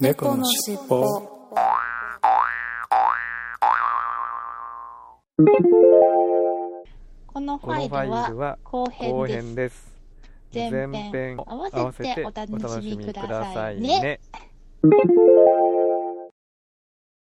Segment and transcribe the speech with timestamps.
[0.00, 1.04] 猫のしっぽ
[7.26, 9.92] このファァイルは後後編です。
[10.54, 14.20] 前編合わせてお楽しみくださいね。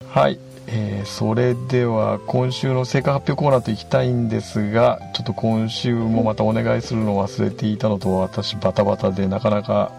[0.08, 9.92] はい、えーそれでは今週の成果発表コーナーといきたいんですがちょっと今週もまたお願いするのを忘れていたのと私バタバタでなかなか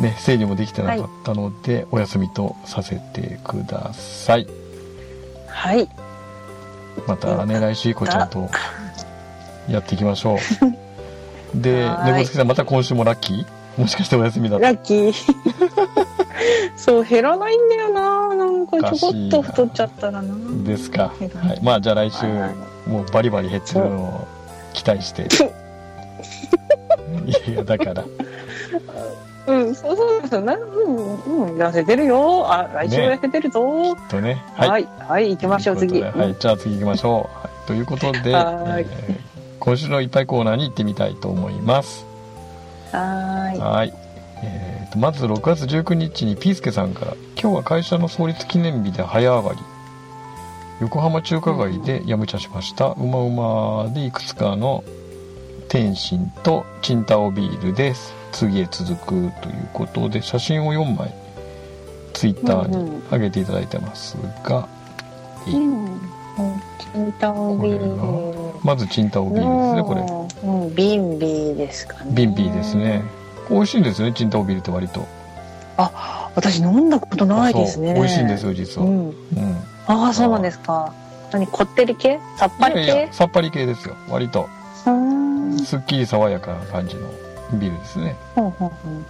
[0.00, 4.46] ね整理もできてなかったので、お休みとさせてください。
[5.46, 5.88] はい。
[7.06, 8.48] またね来週以降ちゃんと
[9.68, 10.38] やっていきましょう。
[11.60, 12.12] ではい。
[12.12, 13.46] 猫好きさんまた今週もラッキー？
[13.80, 14.66] もしかしてお休みだった？
[14.66, 15.12] ラッキー。
[16.76, 18.34] そう、減らないんだよな。
[18.34, 20.64] なんかちょこっと太っちゃったらな。
[20.64, 22.88] ですか、はい、まあじゃあ来週はい。
[22.88, 24.28] もうバリバリ減ってるのを
[24.72, 25.22] 期待して。
[27.26, 28.04] いやいやだから
[29.46, 30.54] うん、そうそうですよね。
[30.54, 30.96] うん、
[31.50, 32.46] うん、痩せてるよ。
[32.50, 33.96] あ、来週も痩せてるぞ。
[34.08, 34.42] とね。
[34.54, 36.00] はい、はい、行きましょう、次。
[36.00, 38.86] ということではい、じゃあ次行きましょう、はい、ということで、はい。
[38.88, 42.06] えー今週のいっぱいコーナーに行ってみたいと思います。
[42.92, 43.58] はーい。
[43.58, 43.92] はい、
[44.42, 49.58] えーとまず6月19日にピースケさんから「今日は会社の創立記念日で早上がり。
[50.80, 52.86] 横浜中華街でヤムチャしました。
[52.92, 54.82] うまうまでいくつかの
[55.68, 59.08] 天津とチンタオビールです次へ続く
[59.42, 61.12] ということで写真を4枚
[62.12, 64.68] ツイッターに上げていただいてますが、
[65.46, 65.84] うん。
[65.84, 66.00] うん、
[66.78, 68.60] チンタオビール。
[68.62, 70.50] まずチンタオビールですねこれれ。
[70.50, 72.12] うん、ビンビーですかね。
[72.14, 73.02] ビンビーですね。
[73.48, 75.06] 美味しいんですよねチンタオビールって割と
[76.34, 77.94] 私飲んだことないですね。
[77.94, 79.08] 美味しいんですよ実は、うん。
[79.08, 79.14] うん
[79.86, 80.92] ああ、そうなんですか。
[81.32, 82.20] 何、こってり系？
[82.36, 83.08] さっぱり系？
[83.10, 84.48] さっぱり系ですよ割と。
[85.64, 87.08] すっきり爽やかな感じの
[87.58, 88.16] ビールですね。
[88.34, 89.06] ほんほんほん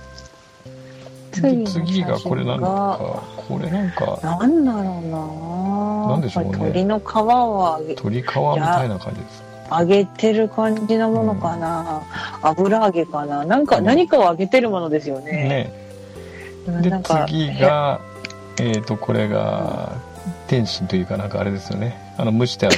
[1.30, 6.14] で次がこれなんかこれなんかなんだろうな。
[6.14, 6.50] なんでしょうね。
[6.50, 9.42] これ鶏の皮を揚げ鶏皮みたいな感じです。
[9.70, 12.02] 揚げてる感じなものかな、
[12.42, 13.44] 油揚げかな。
[13.44, 13.84] なんか、うん。
[13.84, 15.32] 何かを揚げてるものですよね。
[15.32, 15.72] ね。
[16.66, 18.00] うんで次が
[18.60, 19.92] えっ、とこれが
[20.46, 22.14] 天津というかなんかあれですよね。
[22.18, 22.76] あの蒸してある。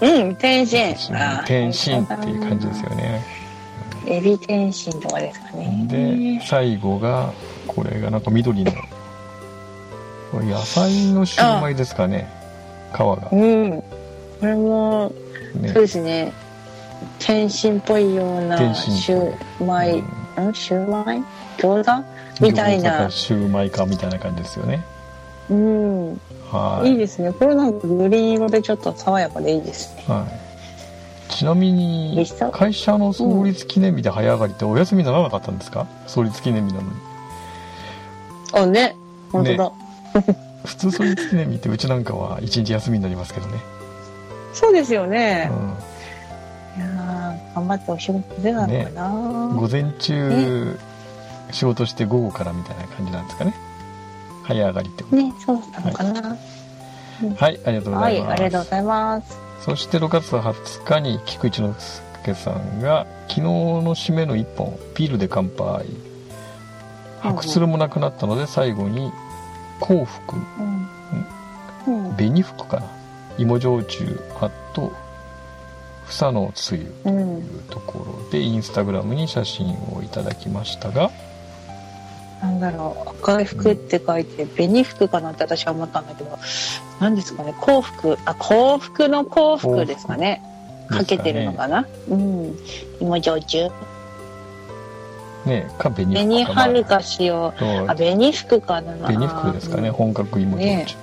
[0.00, 0.94] うん、天津。
[1.46, 3.24] 天津っていう感じですよね
[4.06, 5.86] エビ天津とかですかね。
[5.88, 7.32] で最後が
[7.66, 8.72] これがなんか緑の
[10.32, 12.28] これ野菜のシューマイですかね。
[12.92, 13.28] 皮が。
[13.32, 13.82] うん。
[14.40, 15.12] これも、
[15.54, 15.68] ね。
[15.68, 16.32] そうですね。
[17.18, 20.02] 天津っぽいようなシューマイ、
[20.38, 20.48] うん。
[20.48, 20.54] ん？
[20.54, 21.22] シューマイ？
[21.58, 22.04] 餃子？
[22.44, 23.10] みたいな。
[23.10, 24.84] シューマイかみたいな感じですよね。
[25.50, 26.20] うん。
[26.50, 26.90] はい。
[26.90, 27.32] いいですね。
[27.32, 30.04] これなんかグリーン色でちょっと爽やかでいいですね。
[30.06, 30.45] はい、
[31.28, 35.86] ちなみに会社の創立記念日で早上がりってお休みにならなかったんですか？
[36.06, 36.92] 創立記念日なのに。
[38.52, 38.96] あ、ね。
[39.32, 39.72] 本当だ。
[40.64, 43.58] 普通創立記念日ってうちなんかは一日休みになりますけどね、
[44.52, 45.50] そうですよね。
[46.76, 50.78] ういやー頑張ってお仕事でなのかな、ん、午前中
[51.52, 53.54] 仕事して午後からみたいな感じなんですかね。
[54.46, 55.16] 早上がりってこと。
[55.16, 56.36] ね、そうだったのかな。
[57.38, 57.60] はい。
[57.64, 59.45] ありがとうごはい、ざいます、ありがとうございます。
[59.66, 61.74] そして6月20日に菊池之
[62.22, 65.86] 助さんが昨日の締めの一本ビールで乾杯
[67.20, 69.10] 白鶴もなくなったので最後に
[69.80, 72.06] 幸福うん。
[72.06, 72.14] うん。
[72.14, 72.86] 紅服かな
[73.38, 74.92] 芋焼酎あと
[76.06, 77.38] 房のつゆとうん。
[77.38, 81.10] いうところでインスタグラムに写真をいただきましたが
[82.46, 86.38] なんだろう、赤い服って書いて、紅服かなって私は思ったんだけど、
[87.00, 90.42] 何ですかね、幸福、あ、幸福の幸福ですかね。
[90.88, 92.56] かけてるのかなうん。
[93.00, 93.68] 芋焼酎。
[95.44, 98.94] ねか紅はるかしを、とあ、紅服かな。
[99.08, 100.96] 紅服ですかね、本格芋焼酎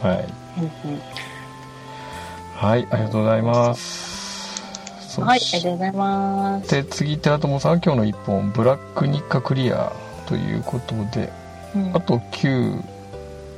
[0.00, 0.24] と、はい
[0.58, 1.00] うんうん
[2.60, 4.10] はいありがとうございます
[5.08, 6.70] そはい、あしりがとうございます。
[6.70, 9.92] で次寺友さん今日の1本ブラック日課クリア
[10.30, 11.30] ということで
[11.74, 11.94] うん。
[11.94, 12.82] あと9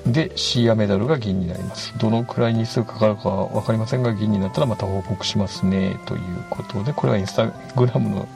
[0.07, 1.97] でシーアメダルが銀になります。
[1.99, 6.21] どのくらい日数かかるかは分かりませんが銀になったらまた報告しますねという
[6.51, 8.27] ことでこれはインスタグラムの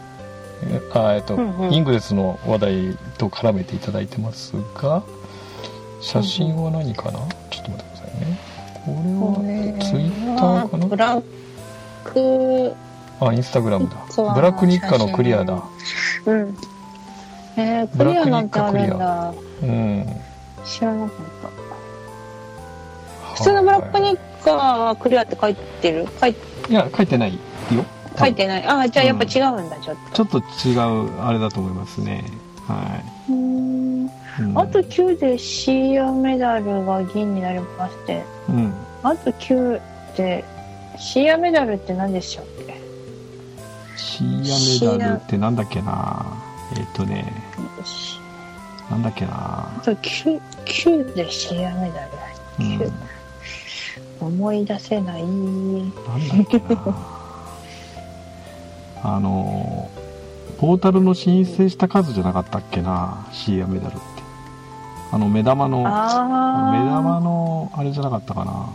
[0.62, 1.72] えあえっと、うんうん。
[1.72, 5.02] イングレスの話題と絡めていただいてますが
[6.00, 7.18] 写真は何かな、
[7.50, 8.38] ちょっと待ってくださいね。
[8.84, 8.90] こ
[9.42, 10.86] れはツイッターかな？
[10.86, 11.22] ブラッ
[12.04, 12.74] ク、
[13.18, 13.96] あインスタグラムだ。
[14.34, 15.64] ブラック日課のクリアだ。
[16.26, 16.56] うん。
[17.56, 19.34] えー、クリアなんてあるんだ。
[19.62, 20.06] うん。
[20.64, 23.34] 知らなかった。
[23.36, 26.06] 普通のブラック日課はクリアって書いてる？
[26.20, 26.34] 書い
[26.68, 27.40] いや書いてないよ。
[28.18, 28.66] 書いてない？
[28.66, 30.24] ああ、じゃあやっぱ違うんだ、ちょっと。
[30.24, 30.74] ちょっと違
[31.06, 32.24] うあれだと思いますね。
[32.66, 34.10] はうーん。
[34.40, 34.58] うん。
[34.58, 38.74] あと9でシーアメダルが銀になりまして、うん。
[39.02, 39.80] あと9
[40.16, 40.44] で、
[40.98, 42.80] シーアメダルって何でしたっけ？
[43.96, 46.24] シーアメダルってなんだっけな。
[46.76, 47.32] えっ、とね
[47.86, 48.18] し。
[48.90, 49.32] なんだっけな。
[49.78, 52.10] あと 9, 9でシーアメダル。
[52.60, 52.78] うん。
[52.78, 52.92] 9
[54.20, 55.22] 思い出せない。
[55.22, 55.96] なんだ
[56.42, 56.66] っけな。
[59.02, 59.88] あの
[60.58, 63.26] ポータルの申請した数じゃなかったっけな。
[63.32, 64.02] シーアメダルって。
[65.12, 66.10] あの目玉の目あ
[66.96, 68.68] 玉のあれじゃなかったかな。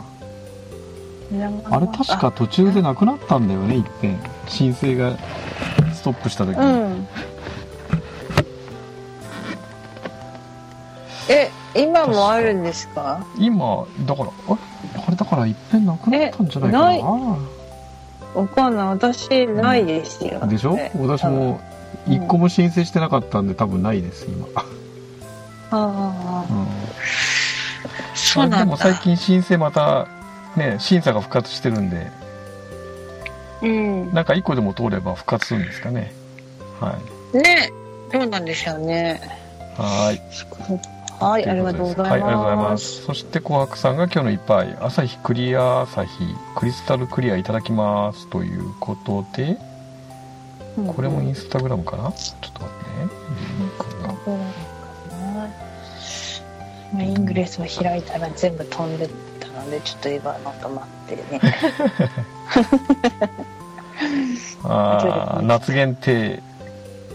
[1.69, 5.15] あれ確か途中でなくなったんだよね一遍申請が
[5.93, 7.07] ストップした時に、うん。
[11.33, 13.25] え、今もあるんですか？
[13.37, 14.57] 今だからあ
[15.09, 15.15] れ？
[15.15, 17.37] だから一遍なくなったんじゃないかな？
[18.35, 18.87] えわかんない。
[18.87, 20.45] 私、ないですよ。
[20.47, 20.73] でしょ？
[20.75, 21.59] ね私も
[22.07, 24.65] うん一個も申請してなかったんで多分ないです今、あ
[25.71, 26.67] あ、うん
[28.15, 28.57] そうなんだ。
[28.59, 30.07] でも最近申請また
[30.55, 32.11] ね審査が復活してるんで。
[33.61, 34.13] うん。
[34.13, 36.11] なんか1個でも通れば復活するんですかね。
[36.79, 36.97] は
[37.33, 37.37] い。
[37.37, 37.71] ね。
[38.11, 39.21] どうなんでしょうね。
[39.77, 40.21] はーい
[41.21, 42.09] はい、ありがとうございます。
[42.09, 43.03] はい、ありがとうございます。
[43.03, 46.09] そして、紅白さんが今日の一杯、朝日クリア朝日、
[46.55, 48.27] クリスタルクリアいただきます。
[48.27, 49.57] ということで、
[50.77, 52.11] うんこれもインスタグラムかな？
[52.13, 52.77] ちょっと待っ
[56.93, 57.05] てね。
[57.05, 59.09] イングレスを開いたら全部飛んでっ
[59.39, 61.41] たので、ちょっと今のと待ってね。
[64.63, 66.41] あー 夏限定、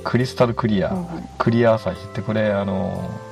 [0.05, 1.07] クリスタルクリア、うん
[1.39, 3.26] クリア朝日ってこれ、あのー、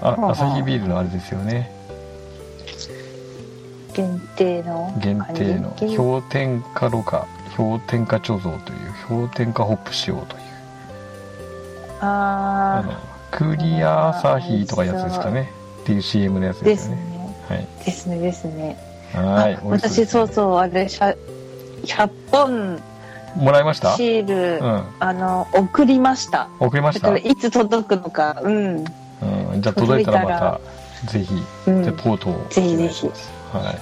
[0.00, 1.70] あ、はあはあ朝日ビールのあれですよね。
[3.92, 4.94] 限定の？
[4.98, 5.70] 限定の。
[5.96, 7.26] 氷点下ろ過、
[7.56, 10.42] 氷点下貯蔵という、氷点下ホップ使用という。
[12.00, 12.98] あのあ
[13.30, 15.50] クリア朝日とかやつですかね。
[15.82, 17.02] っていう CM のやつーですすでよね。
[17.18, 17.36] ね。
[17.48, 17.66] はい。
[17.84, 18.76] ですね、ですね。
[19.12, 21.14] はいあ私、そうそう、あれ、しゃ
[21.84, 22.80] 100本う
[23.36, 23.96] もらいました？
[23.96, 24.84] シール、うん。
[25.00, 26.48] あの、送りました。
[26.60, 27.16] 送りました？
[27.16, 28.84] いつ届くのか、うん。
[29.52, 30.60] うん、じゃあ届いたらまた
[31.10, 31.34] ぜひ、
[31.66, 31.84] うん。
[31.84, 33.30] レポートをぜひぜひお願いします。
[33.52, 33.78] はい、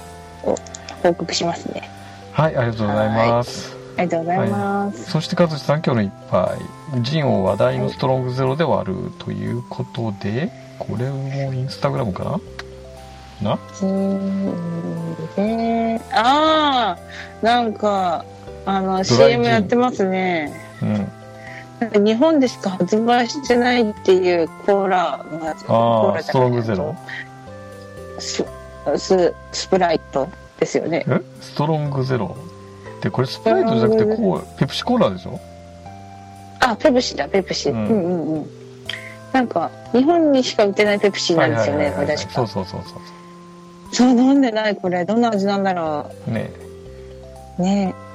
[1.03, 1.89] 報告しますね。
[2.31, 3.77] はい、ありがとうございます。
[3.97, 5.11] ありがとうございます。
[5.11, 6.57] そして和志さん今日の一杯。
[7.01, 12.39] ジンを話題のストロングゼロで割るということでこれもインスタグラムか
[13.41, 13.51] な？
[13.51, 13.59] な？
[13.79, 18.25] ジンで、ああ、なんか、
[18.65, 20.51] あの、CM やってますね。
[20.81, 21.11] うん
[21.93, 26.95] 日本でしか発売してないっていうコーラが、コーラじゃないストロングゼロ？
[28.19, 28.45] ス
[28.97, 30.27] ススプライト
[30.59, 31.05] ですよね。
[31.07, 31.21] え？
[31.41, 32.35] ストロングゼロ？
[32.97, 35.39] ってこれスプライトじゃなくてこうペプシコーラでしょ？
[36.59, 37.69] あ、ペプシだ、ペプシ。
[37.69, 38.49] ううんん、うん、うん
[39.31, 42.33] なんか、日本にしか売ってないペプシなんですよね、これ確か。
[42.33, 42.99] そうそうそうそう
[43.93, 45.05] そう、飲んでない、これ。
[45.05, 46.51] どんな味なんだろね
[47.59, 47.61] う。
[47.61, 47.99] ねえ。
[47.99, 48.08] オー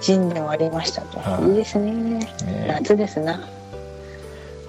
[0.00, 1.18] ジンでもありましたと。
[1.18, 1.92] はいいいですね。
[1.92, 2.30] ね
[2.68, 3.40] 夏ですな。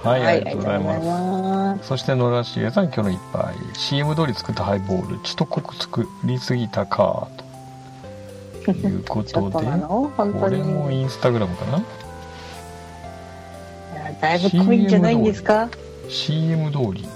[0.04, 1.88] はい、ありがとうございます。
[1.88, 7.28] そして野良茂さん今日の一杯 CM 通り作ったハイボール血と濃く作りすぎたか
[8.66, 11.04] ということで っとこれもイに。
[11.06, 11.78] ンスタグラムかな？
[11.80, 11.82] い
[13.96, 15.70] やだいぶ濃いんじゃないんですか
[16.10, 17.08] ？CM 通り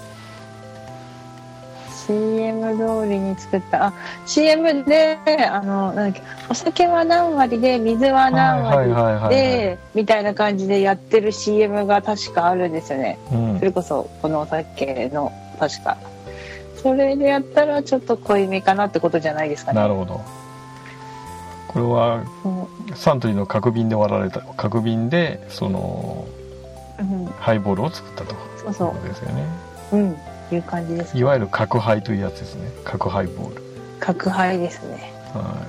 [2.08, 3.88] CM 通りに作った。
[3.88, 3.94] あ
[4.26, 13.20] CM であのなんだっけお酒は何割で水は何割でみたいな感じでやってる CM が確かあるんですよね。
[13.32, 13.60] うん。
[13.60, 15.98] それこそこのお酒の確か。
[16.82, 19.80] それでやったらちょっと濃いめかなってことじゃないですかね。
[19.80, 20.22] なるほど。
[21.68, 22.96] これはうん。
[22.96, 26.26] サントリーの角瓶で割られた角瓶でその
[27.00, 27.26] うん。
[27.40, 29.46] ハイボールを作ったとそうそいうですよね。
[29.92, 29.98] う。
[29.98, 30.18] うん
[30.56, 32.70] いう感じですいわゆる角ハイというやつですね。
[32.84, 33.62] 角ハイボール。
[34.00, 35.14] 角杯ですね。
[35.34, 35.66] は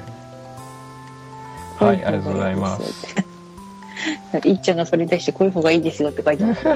[1.81, 1.85] い。
[1.85, 3.17] はいありがとうございます。
[4.45, 4.53] い。
[4.53, 6.67] っちゃんがそれに対してこういう方がいいですよって書いてます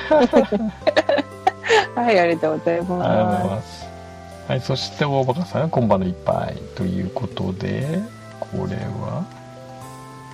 [1.95, 3.87] はいありがとうございまます。
[4.49, 8.01] はい、そして大バカさんは今晩の一杯ということで、
[8.39, 9.25] これは、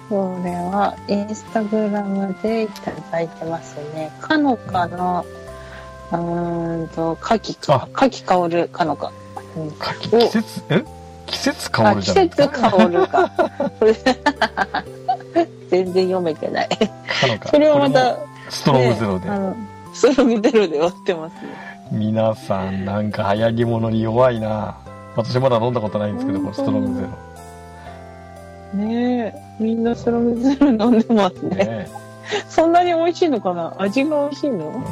[0.07, 4.12] すこれはインスタグラムでいただいてますね。
[4.21, 9.12] かのかのうーんと牡蠣か牡蠣香るかのか、
[9.57, 10.85] うん柿、お季節、え？
[11.26, 13.31] 季節香るじゃなくて節香るか。
[15.71, 16.69] 全然読めてない。
[16.69, 16.76] か
[17.26, 17.49] のか。
[17.49, 19.31] それはまこたもストロングゼロで。
[19.31, 19.54] ね
[19.95, 21.40] ストロングゼロで割ってますね。
[21.90, 24.76] 皆さん、なんか流行り物に弱いな。
[25.16, 27.07] 私まだ飲んだことないんですけど、このストロングゼ
[28.75, 28.85] ロ。
[28.85, 31.57] ねえみんなストロングゼロ飲んでますね。
[31.57, 31.90] ね
[32.49, 33.75] そんなに美味しいのかな？
[33.78, 34.66] 味が美味しいの？
[34.69, 34.85] うん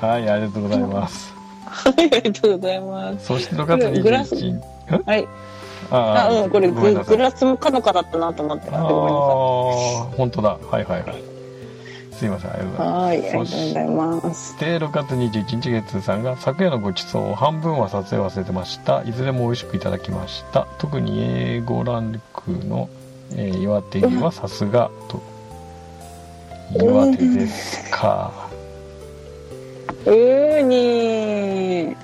[0.00, 1.34] はい、ありがとうございます。
[1.66, 3.26] はい、ありがとうございます。
[3.26, 5.04] そして6月グラス21日。
[5.04, 5.28] はい。
[5.90, 8.70] ああ、うん、これググラスも角かだったなと思って。
[8.70, 8.82] ああ
[10.16, 10.58] 本当だ。
[10.70, 11.28] はいはいはい。
[12.18, 13.04] すいません、ありがとうございます。
[13.04, 13.88] はい、ありがとうござい
[14.24, 14.58] ます。
[14.58, 19.04] で、6月21日月さんが、昨夜のごちそうを半分は撮影忘れてました。
[19.04, 20.66] いずれも美味しくいただきました。
[20.78, 22.88] 特に英語ランクの、
[23.36, 25.22] えー岩手にはさすが、と。
[26.74, 28.47] 岩手ですか。
[30.06, 31.96] ウーニー。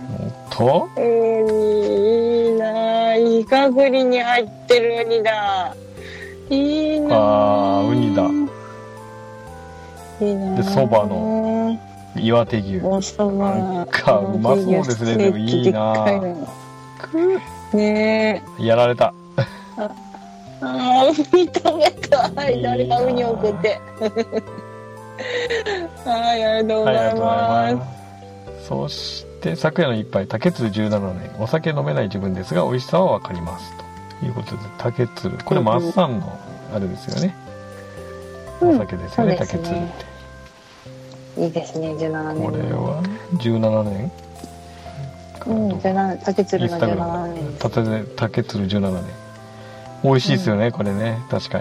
[0.50, 3.40] と、ウニいいなぁ。
[3.40, 5.74] イカグリに入ってるウニだ。
[6.50, 7.18] いいなぁ。
[7.18, 8.22] あーウニだ。
[10.26, 10.56] いいなぁ。
[10.56, 11.78] でそばの。
[12.16, 12.80] 岩手牛。
[12.82, 13.54] おそば。
[13.54, 16.06] なんかうまそうですねでもいいな
[17.72, 19.12] ねやられた。
[19.38, 19.42] え。
[20.60, 22.62] あー、ウ ニ食べたい。
[22.62, 23.80] 誰かウニ送って。
[26.04, 27.87] はい、ありがとうございありがとうございまま
[28.61, 28.66] す。
[28.68, 31.30] そして、昨夜の一杯、竹鶴17年。
[31.38, 33.73] お酒飲めない自分ですが、美味しさはわかります。
[34.21, 35.38] ということで、竹鶴。
[35.44, 36.38] これ、マッサンの、
[36.75, 37.35] あれですよね。
[37.38, 37.54] うん
[38.61, 40.04] お酒ですよね、竹鶴って。
[41.35, 41.40] す。
[41.40, 42.50] いいですね、17年。
[42.50, 43.02] これは、
[43.35, 44.12] 17年
[45.47, 47.56] うん、17竹鶴のインスタグラ17ム年。
[47.59, 49.02] 竹竹鶴17年。
[50.02, 51.18] 美味しいですよね、これね。
[51.30, 51.61] 確か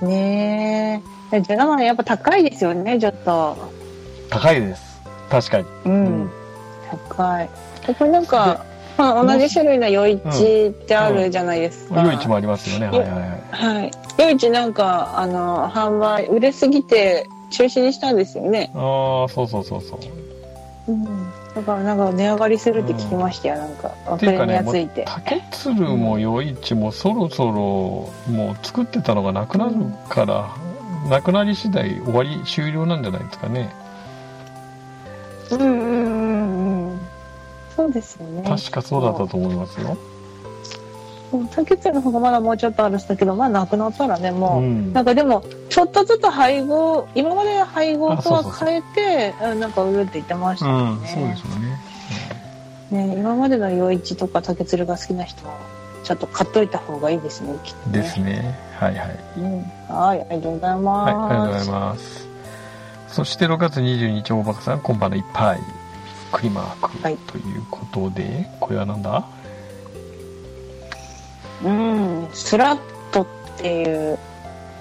[0.00, 0.08] に。
[0.08, 1.13] ねえ。
[1.30, 3.56] 17年やっぱ高いですよね、ちょっと。
[4.30, 5.00] 高いです。
[5.30, 5.66] 確かに。
[5.84, 6.30] うん。
[7.08, 7.50] 高い。
[7.86, 8.64] でこれなんか、
[8.96, 12.02] まあ、同じ種類の余市ってあるじゃないですか。
[12.02, 12.86] 夜市もありますよね。
[12.86, 13.20] はいはいはい。
[13.50, 13.90] はい。
[14.18, 18.70] 余市なんか、あの、販売、売れすぎて中止にしたんですよね。
[18.74, 19.98] ああ、そうそうそうそ
[20.88, 20.92] う。
[20.92, 21.04] うん。
[21.54, 23.90] だからなんか値上がりするって聞きましたよ、なんか。
[24.18, 25.04] プレミアついて。
[25.06, 27.52] 竹鶴も余市もそろそろ
[28.32, 29.74] もう作ってたのがなくなる
[30.08, 30.50] から、
[31.08, 33.74] なくなり次第終わり終了なんじゃないですかね。
[35.50, 37.00] うんうんうんうん。
[37.76, 38.42] そうですよね。
[38.48, 39.96] 確かそうだったと思いますよ。
[41.50, 44.62] 竹鶴の方がまだもうちょっとあるんだけど、まあなくなったらね、もう。
[44.62, 51.08] うんなんかでも、ちょっとずつ配合、今までの配合とは変えて、うんなんか売るって言ってましたよね。
[51.08, 53.08] そうですよね。
[53.08, 55.58] ね今までの余市とか竹鶴が好きな人は、
[56.04, 58.02] ちょっと買っといた方がいいですね、きっとね。
[58.02, 58.58] ですね。
[58.78, 59.18] はいはい。
[59.38, 59.62] うん。
[59.88, 61.14] はい、ありがとうございます。
[61.14, 62.28] はい、ありがとうございます。
[63.08, 65.60] そして6月22日、大バカさん、今晩の一杯、
[66.32, 69.24] クリマークはいということで、これはなんだ？
[71.64, 72.78] うん、スラッ
[73.12, 73.26] トっ
[73.56, 74.18] ていう、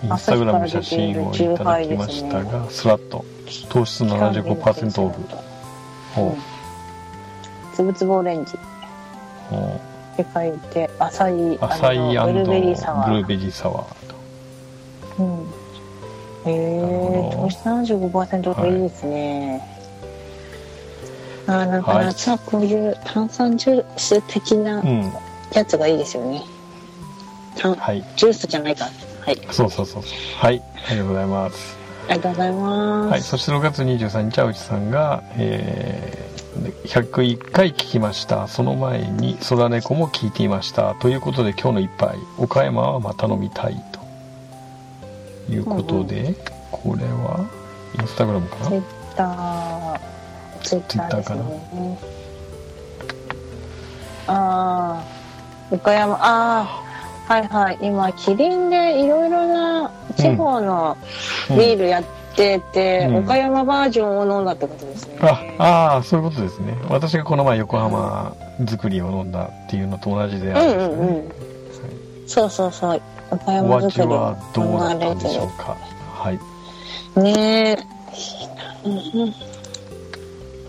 [0.04, 3.24] インスタグラム写真をいただきましたが、スラット、
[3.70, 5.22] 糖質75%オフ。
[6.16, 6.38] ほ
[7.74, 8.56] つぶつぶオレンジっ
[9.52, 13.10] うほて書いて、浅い、う浅いブルーベリーサワー。
[13.10, 13.86] ブルーベリーサワー
[15.18, 15.24] と。
[15.24, 15.64] うん。
[16.46, 19.70] へえ、ど糖質75%がいいですね。
[21.46, 25.14] あーなんかはい夏はこういう炭酸ジュース的なうん。
[25.54, 26.42] やつがいいですよね。
[27.58, 28.04] 炭はい。
[28.16, 28.86] ジュースじゃないか。
[29.22, 29.40] はい。
[29.52, 30.14] そうそうそうそう。
[30.38, 30.62] はい。
[30.88, 31.78] ありがとうございます。
[32.10, 33.12] ありがとうございます。
[33.12, 33.22] はい。
[33.22, 36.23] そして6月23日は内さんが、えー、
[36.86, 38.48] 101回聞きました。
[38.48, 40.96] その前に、空猫も聞いていました。
[40.96, 43.76] ということで今日の一杯、岡山はまた飲みたい。
[45.48, 46.36] ということで、
[46.72, 47.46] これは、
[48.00, 48.66] インスタグラムかな？
[48.66, 48.84] ツイッ
[49.16, 50.00] ター、
[50.62, 51.98] ツイッターですね。
[54.28, 55.04] ああ、
[55.70, 56.62] 岡山、あ
[57.28, 57.78] あ、はいはい。
[57.82, 60.98] 今、キリンでいろいろな地方の
[61.50, 65.18] うんビールやってて、うん岡山バージョンを飲んだってことですね。
[65.22, 66.76] あ、ああ、そういうことですね。
[66.90, 68.36] 私がこの前横浜
[68.68, 70.92] 作りを飲んだっていうのと同じであうんるん。
[70.92, 71.32] うんうん。
[72.28, 73.02] そうそうそう。
[73.32, 75.78] 岡お山味作りはどうだったんでしょううか？
[76.14, 76.40] はい。
[77.20, 77.78] ねえ。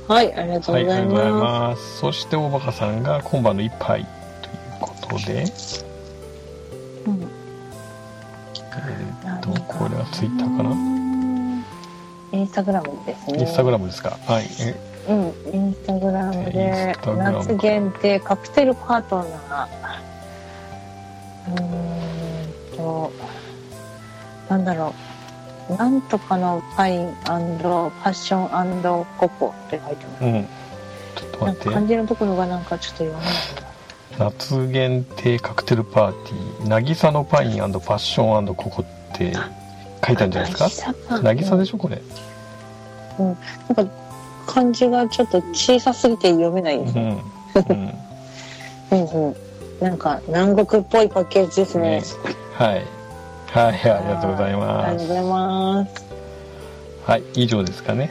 [0.07, 1.41] はい、ありがとうございりがとうございま
[1.71, 1.99] ます。
[1.99, 4.05] そして、大バカさんが今晩の一杯
[4.43, 5.85] ということで、す。
[7.07, 7.23] うん
[8.77, 10.94] えーっと、これはツイッターかな？
[12.35, 13.39] インスタグラムですね。
[13.39, 14.19] インスタグラムですか？
[14.27, 14.47] はい。
[14.61, 14.75] え
[15.07, 15.19] うん、
[15.55, 23.13] インスタグラムで夏限定カクテルパートナーうーんと
[24.49, 24.95] なんだろ
[25.69, 30.49] うなんとかのパインパッションココって書いてますうん。
[31.15, 31.69] ちょっと待って。
[31.87, 33.33] 字のところがなんかちょっと読めない
[34.19, 39.33] 夏限定カクテルパーティー、渚のパインパッションココって
[40.07, 40.95] 書いたんじゃないですか？
[41.09, 41.23] か？
[41.23, 41.79] 渚でしょ？
[41.79, 42.01] これ。
[43.19, 43.87] なんか
[44.47, 47.23] 漢字がちょっと小さすぎて読めないですね、
[47.55, 47.65] うん。
[48.91, 49.35] うんうんうん、
[49.81, 52.03] なんか南国っぽいパッケージですねね
[52.55, 52.85] はい。
[53.51, 55.15] はい、ありがとうございあますりがとうご。
[55.15, 56.05] ざいます
[57.07, 58.11] はい、以上ですかね。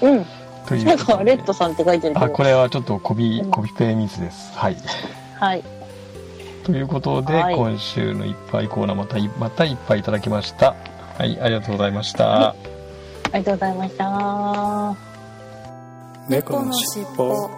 [0.00, 0.24] うん。
[0.66, 2.32] というなんか、レッドさんって書いてるけあ、ど。
[2.32, 4.52] これはちょっとコピうんコピペミスです。
[4.56, 4.76] はい。
[5.38, 5.62] はい。
[6.68, 10.76] ということで、はい今週のいっぱいコーナーまたい、またいっぱいいただきました。
[11.16, 12.26] はい、ありがとうございました。
[12.26, 12.54] は
[13.32, 14.96] ありがとうございました。
[16.28, 17.48] 猫のしっぽ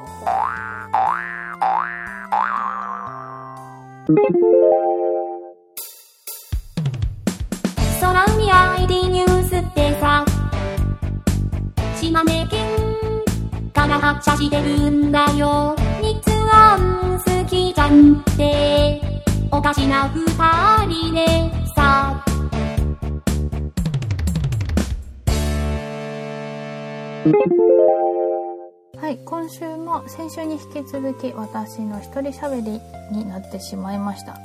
[8.01, 8.53] 空海
[8.83, 10.25] ID ニュースってさ
[12.01, 12.61] 島根県
[13.73, 15.75] から発車してるんだよ
[16.51, 19.01] 日安好きじゃんって
[19.53, 20.27] おかしな二
[20.87, 21.27] 人で
[21.75, 22.25] さ
[28.97, 32.81] はい、今週も先週に引き続き私の一人喋り
[33.17, 34.39] になってしまいました。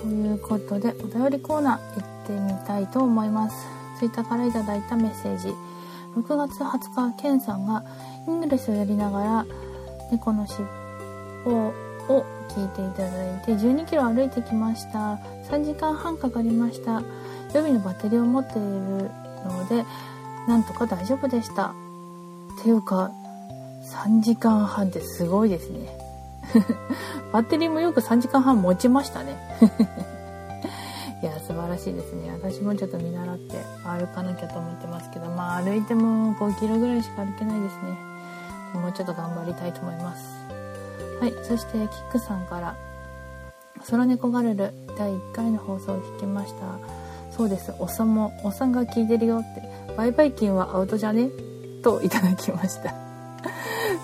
[0.00, 3.56] ということで、お便りコーナー行ってみたいと思います。
[3.98, 5.48] ツイッターからいただいたメッセージ。
[6.16, 7.84] 6月20日、ケンさんが
[8.28, 9.46] イングレスをやりながら
[10.10, 10.64] 猫の尻
[11.46, 11.74] 尾
[12.08, 15.18] を聞いていただいて12キロ歩いてきました。
[15.50, 17.02] 3時間半かかりました。
[17.54, 19.10] 予備のバッテリーを持っている
[19.44, 19.84] ので、
[20.48, 21.74] なんとか大丈夫でした。
[22.60, 23.10] っていうか、
[23.84, 25.98] 3時間半ってすごいですね。
[27.32, 29.36] バッテリーもよく3時間半持ちましたね。
[31.22, 32.30] いや、素晴らしいですね。
[32.32, 38.16] 私もちょっと見習って歩かなきゃと思ってますけど、まあ歩いても5キロぐらいしか歩けないですね。
[38.80, 40.45] もうちょっと頑張りたいと思います。
[41.20, 42.76] はい、そしてキックさんから、
[43.90, 46.78] 空猫ガルル第1回の放送を聞きました。
[47.30, 49.62] そうです、おっさんも、おっさんが聞いてるよって、
[49.96, 51.30] 売買金はアウトじゃね？
[51.82, 52.94] といただきました。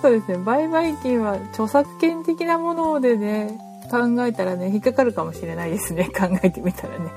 [0.00, 0.38] そうですね。
[0.38, 3.58] 売買金は著作権的なものでね、
[3.90, 6.10] 考えたらね、引っかかるかもしれないですね。
[6.16, 7.10] 考えてみたらね。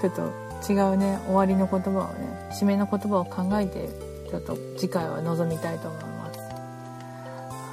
[0.00, 3.88] ちょっと違うね、終わりの言葉をね、締めの言葉を考えて、
[4.30, 6.17] ちょっと次回は臨みたいと思います。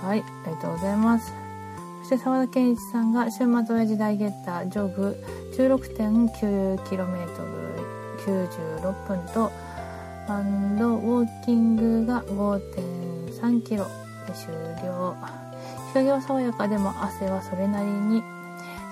[0.04, 1.34] はい、ありがとうございます。
[2.02, 5.16] そして沢田健一さんが週末親父大ゲッタージョグ
[5.58, 6.86] 16.9km
[8.26, 9.52] 96分と
[10.28, 13.86] アンドウォーキングが5.3キロ
[14.28, 15.16] で終了。
[15.88, 18.24] 日陰は爽やかでも汗はそれなりに。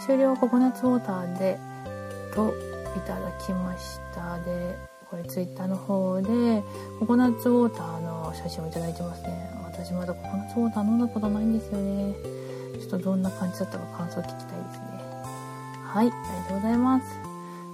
[0.06, 1.58] 終了ココナッツウォーターで
[2.36, 2.54] と
[2.98, 4.38] いただきました。
[4.40, 4.76] で
[5.10, 6.62] これツイッターの方で
[7.00, 9.63] ココナッツウォーターの写真をいただいてますね。
[9.74, 12.14] 私まだココナッツウォーター飲んだことないんですよね
[12.80, 14.86] ちょっとどんな感じだったか感想聞きたいですね
[15.84, 17.06] はいありがとうございます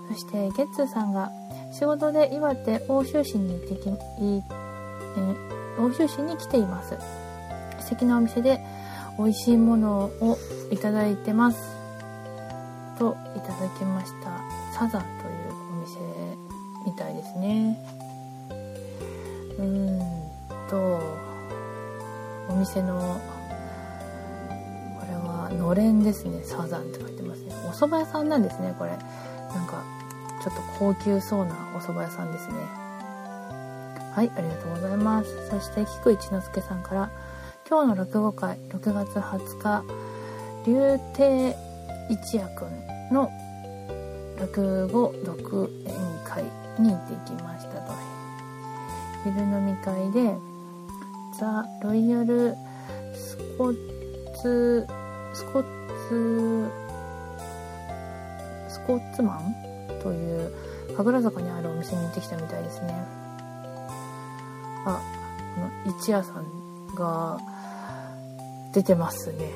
[0.09, 1.31] そしてゲッツーさんが
[1.71, 4.43] 仕事で岩手奥州市に行ってき、い
[5.17, 6.97] え奥州市に来ています。
[7.79, 8.59] 素敵なお店で
[9.17, 10.37] 美味しいものを
[10.71, 11.77] いただいてます。
[12.97, 14.41] といただきました。
[14.77, 15.99] サザンというお店
[16.85, 17.79] みたいですね。
[19.59, 19.99] うん
[20.69, 20.99] と、
[22.49, 23.21] お店の、
[24.99, 26.43] これはのれんですね。
[26.43, 27.53] サザンって書いてますね。
[27.65, 28.91] お蕎麦屋さんなんですね、これ。
[28.91, 29.83] なんか、
[30.43, 32.53] ちょっと高級そうなお蕎麦屋さんですね。
[34.13, 35.49] はい、ありがとうございます。
[35.49, 37.11] そして、菊一之輔さんから、
[37.69, 39.83] 今日の落語会、6月20日、
[40.65, 41.55] 竜亭
[42.09, 43.31] 一夜くんの
[44.39, 45.93] 落語独演
[46.25, 46.43] 会
[46.79, 47.93] に行ってきましたと。
[49.23, 50.35] 昼飲み会で、
[51.39, 52.55] ザ・ロイヤル・
[53.13, 53.75] スコッ
[54.41, 54.85] ツ、
[55.33, 55.63] スコッ
[56.09, 56.69] ツ、
[58.67, 59.55] スコッツマン？
[60.01, 60.53] という
[60.95, 62.93] 神楽坂にあるお店に行ってきたみたいですね。
[64.85, 65.01] あ
[65.55, 67.37] この一夜さんが
[68.73, 69.51] 出てますね。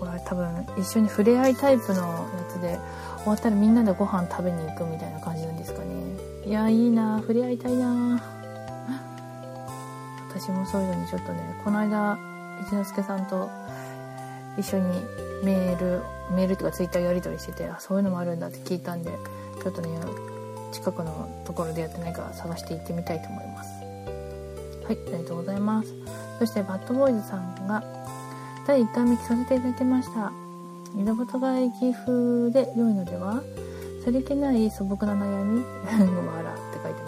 [0.00, 2.78] これ多分一緒に触れ合いタイプのやつで
[3.18, 5.86] 終わったらみんなでご飯食べに行くみたいな感じなんですかね。
[6.46, 8.37] いやいいな触れ合いたいな。
[10.38, 12.18] 私もそういうのにちょっとねこの間
[12.60, 13.50] 一之輔さんと
[14.56, 14.84] 一緒に
[15.44, 16.02] メール
[16.34, 19.10] メールとかツイッターやり取りしててあそういうのもあるんだって聞いたんで
[19.62, 19.88] ちょっとね
[20.72, 23.70] 近くのところでやってないか探して行ってみたいと思います。
[24.84, 25.94] はいありがとうございます。
[26.38, 27.82] そしてバッドボーイズさんが
[28.66, 30.32] 第1回目聞かせていただきました。
[30.96, 33.42] 井戸端会議風で良いのでは？
[34.04, 35.64] さりげない素朴な悩み？
[35.88, 37.07] 笑って書いてま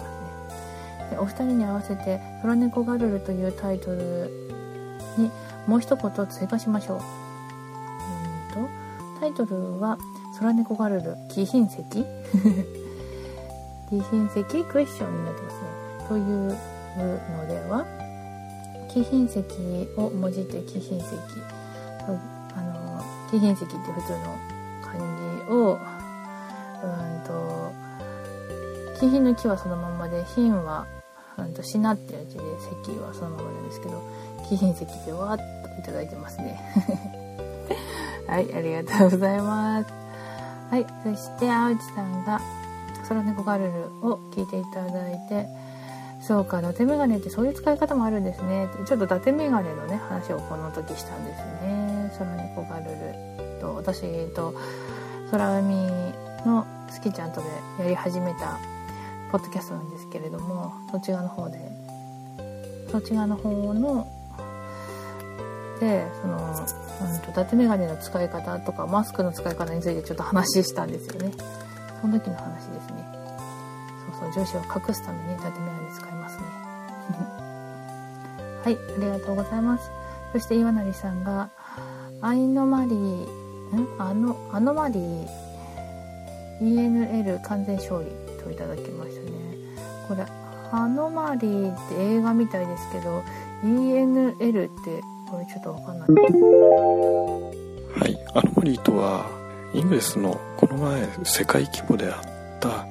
[1.19, 4.31] お二人に合わせて「空猫ガルル」というタイトル
[5.17, 5.31] に
[5.67, 6.97] もう一言追加しましょう。
[6.97, 6.99] う
[8.61, 8.69] んと
[9.19, 9.97] タイトルは
[10.39, 12.05] 「空猫ガルル貴賓席」
[13.89, 15.61] 貴賓席クエスチョンになってますね。
[16.07, 16.23] という
[16.97, 17.85] のでは
[18.89, 21.13] 貴賓席をもじって貴賓席
[22.55, 24.35] あの貴賓席って普通の
[24.81, 25.79] 漢字を
[26.83, 27.71] うんと
[28.99, 30.85] 貴賓の木はそのままで賓は
[31.37, 32.39] うんと、しなってやつで
[32.85, 34.01] 席はそのままなんですけど、
[34.49, 35.37] 貴賓席でわーっ
[35.75, 36.59] といただいてますね。
[38.27, 39.93] はい、ありがとうございます。
[40.69, 42.39] はい、そして、あうちさんが、
[43.07, 43.71] 空猫ガルル
[44.07, 45.47] を聞いていただいて、
[46.21, 48.69] そうか、伊達メガネってそういう使い方もあるんですね。
[48.85, 52.11] ちょっと伊達メガネのね、話をこの時したんですね。
[52.17, 54.53] 空猫ガルルと、私と、
[55.31, 55.75] 空海
[56.45, 57.47] の好きちゃんとで
[57.79, 58.59] やり始めた
[59.31, 61.57] ポッドキャストなんですけれども、そっち側の方で、
[62.91, 64.05] そっち側の方の、
[65.79, 71.31] で、その、うんと、伊達メガネの使い方とか、マスクの使い方についてちょっと話したんですよね。
[72.01, 73.05] その時の話ですね。
[74.19, 76.43] そうそう、上司を隠すために伊達メガネ使いますね。
[78.63, 79.89] はい、ありがとうございます。
[80.33, 81.49] そして岩成さんが、
[82.21, 82.95] アイノマリー、
[83.75, 83.87] ん？
[83.97, 85.27] あの、アノマリー、
[86.59, 89.31] ENL 完全勝利といただきましたね。
[90.07, 90.25] これ、
[90.71, 93.23] アノマリーって映画みたいですけど、
[93.63, 96.09] ENL ってこれちょっとわかんない。
[96.09, 99.29] はい、アノマリーとは、
[99.73, 102.85] イングレスのこの前世界規模であった、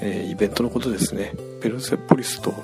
[0.00, 1.32] えー、イベントのことですね。
[1.60, 2.54] ペルセポリスと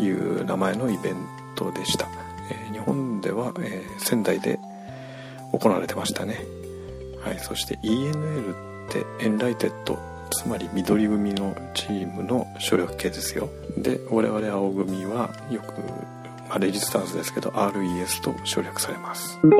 [0.00, 1.16] いう名前のイベン
[1.54, 2.08] トでした。
[2.50, 4.58] えー、日本では、えー、仙台で
[5.52, 6.44] 行われてましたね。
[7.20, 8.54] はい、そして ENL
[8.86, 9.98] ってエンライテッド
[10.32, 13.48] つまり緑組のチームの省略形ですよ。
[13.76, 15.80] で我々青組はよく、
[16.48, 19.38] まあ、レジスタンスですけど RES と省略されます。
[19.42, 19.52] うん。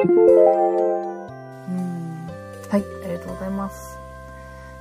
[2.68, 3.98] はいありがとうございます。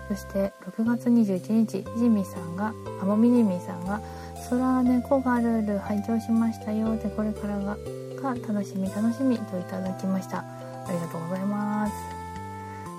[0.07, 4.01] そして6月21日ジミーさんがあもみジミさんが
[4.49, 7.77] 「空猫がルール拝聴しましたよ」でこれからが
[8.21, 10.39] が楽しみ楽しみといただきました。
[10.39, 11.93] ありがとうございます。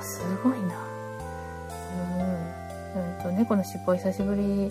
[0.00, 0.74] すごいな。
[2.94, 3.02] うん。
[3.02, 4.70] うんと、猫の尻尾久しぶり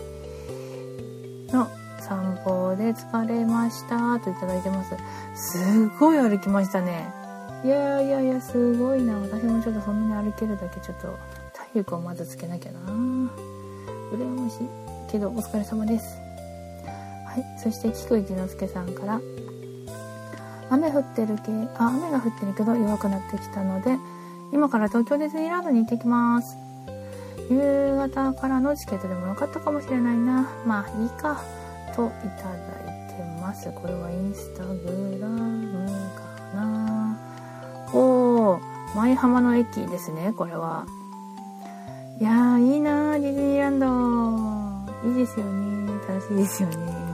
[1.51, 1.67] の
[1.99, 4.95] 散歩で疲れましたといいてます。
[5.35, 7.11] すごい歩きましたね。
[7.63, 11.17] いやいやいやすごいな私もちょっとそんなに歩けるだけちょっと
[11.51, 12.79] 体力をまずつけなきゃな
[14.11, 14.69] 羨ましい
[15.11, 16.24] けどお疲れ様です
[17.35, 19.19] はいそして菊一之助さんから
[20.69, 23.97] 雨降ってるけあ雨が降ってるけど弱くなってきたので
[24.53, 26.57] 今から東京ディズニーランドに行ってきます
[27.49, 31.41] 夕方からのチケットでもよかったかもしれないなまあいいか
[31.95, 32.55] といただ
[33.03, 36.21] いてますこれはインスタグラムか
[36.55, 37.17] な
[37.93, 40.85] おー、舞浜の駅ですね、これは。
[42.19, 45.09] いやー、いいな、ディズニーランド。
[45.09, 45.93] いいですよね。
[46.07, 47.04] 楽しいですよね。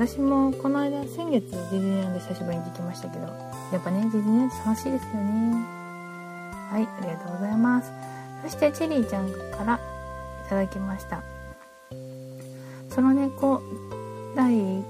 [0.00, 3.26] 私もこの間、先月ディズニーランド久しぶりに行きましたけど、
[3.70, 5.52] やっぱね、ディズニーランド楽しいですよね。
[6.70, 7.92] はい、ありがとうございます。
[8.44, 9.74] そして、チェリーちゃんから
[10.46, 11.22] いただきました。
[12.88, 13.60] その猫、
[14.34, 14.84] 第1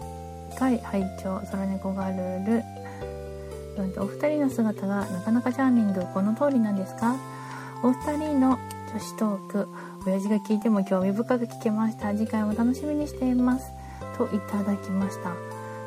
[0.56, 7.16] 回拝聴空猫ガルールお二人の姿がなかなかチャーミングこの通りなんですか？
[7.82, 8.58] お二人の
[8.92, 9.68] 女子トーク
[10.06, 13.79] 親父が聞いても興味深く聞けました次回も楽しみにしています
[14.26, 15.32] といただきました。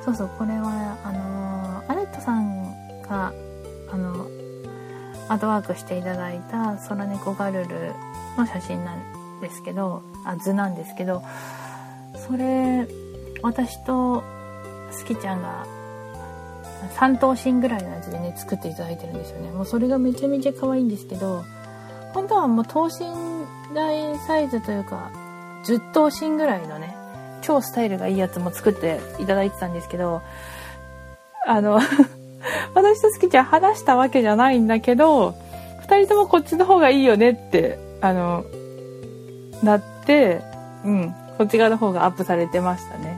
[0.04, 3.34] そうそうこれはあの、アレットさんが
[3.90, 4.28] あの
[5.30, 7.94] アートワークしていただいた空猫ガルル
[8.38, 11.22] の写真なんですけどあ図なんですけど
[12.28, 12.88] それ
[13.42, 14.24] 私と
[14.92, 15.66] 好きちゃんが
[16.96, 19.52] 3頭身ぐらいのやつでね作っていただいてるんですよね。
[19.52, 21.44] もうそれがめちゃめちゃ可愛いんですけど
[22.14, 23.06] 本当はもう等身
[23.74, 25.12] 大サイズというか
[25.66, 26.96] 10頭身ぐらいのね
[27.44, 30.22] 超スタイルがいいやつも作っていただいてたんですけど、
[31.46, 31.80] あの、
[32.74, 35.36] 私と月ちゃん話したわけじゃないんだけど、
[35.82, 38.46] 二人ともこっちの方がいいよねって、あの、
[39.62, 40.42] なって、
[40.86, 43.18] うん、こっち側の方がアップされてましたね。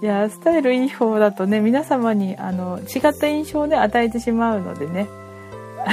[0.00, 5.08] いや、スタイルいい方だとね、皆様に、あの、違った印象をね、与えてしまうのでね。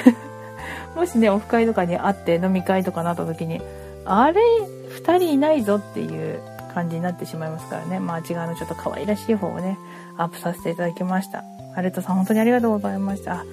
[0.96, 3.62] もしね、オフ会とかに会って飲み会とかなった時に、
[4.06, 4.42] あれ、
[4.90, 6.40] 二人いないぞっていう
[6.74, 8.00] 感じになってしまいますからね。
[8.00, 9.78] まあ、違うのちょっと可愛らしい方をね、
[10.18, 11.44] アップさせていただきました。
[11.76, 13.46] アレットさん、本当にありがとうございました。